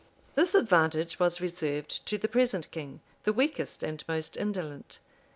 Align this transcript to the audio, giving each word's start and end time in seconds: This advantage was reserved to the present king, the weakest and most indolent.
This 0.33 0.55
advantage 0.55 1.19
was 1.19 1.39
reserved 1.39 2.07
to 2.07 2.17
the 2.17 2.27
present 2.27 2.71
king, 2.71 3.01
the 3.23 3.33
weakest 3.33 3.83
and 3.83 4.03
most 4.07 4.35
indolent. 4.35 4.97